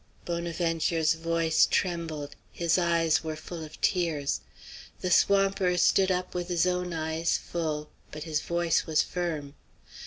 Bonaventure's 0.25 1.13
voice 1.13 1.67
trembled; 1.69 2.35
his 2.51 2.79
eyes 2.79 3.23
were 3.23 3.35
full 3.35 3.63
of 3.63 3.79
tears. 3.81 4.41
The 5.01 5.11
swamper 5.11 5.77
stood 5.77 6.09
up 6.09 6.33
with 6.33 6.47
his 6.47 6.65
own 6.65 6.91
eyes 6.91 7.37
full, 7.37 7.91
but 8.09 8.23
his 8.23 8.41
voice 8.41 8.87
was 8.87 9.03
firm. 9.03 9.53